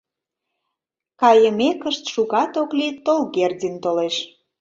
[1.21, 4.15] Кайымекышт, шукат ок лий, Толгердин толеш.